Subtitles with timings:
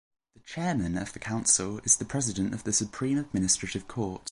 [0.33, 4.19] The chairman of The Council is The President of the Supreme Administrative Court.